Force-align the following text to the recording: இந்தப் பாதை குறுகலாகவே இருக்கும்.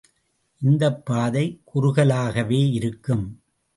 இந்தப் 0.61 1.05
பாதை 1.05 1.61
குறுகலாகவே 1.73 2.71
இருக்கும். 2.71 3.25